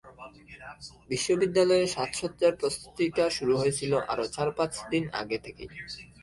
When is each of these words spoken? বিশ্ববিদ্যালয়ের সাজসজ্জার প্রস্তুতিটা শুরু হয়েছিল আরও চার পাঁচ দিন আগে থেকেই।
বিশ্ববিদ্যালয়ের 1.09 1.91
সাজসজ্জার 1.95 2.53
প্রস্তুতিটা 2.61 3.23
শুরু 3.37 3.53
হয়েছিল 3.57 3.91
আরও 4.11 4.25
চার 4.35 4.49
পাঁচ 4.57 4.73
দিন 4.91 5.03
আগে 5.21 5.37
থেকেই। 5.45 5.69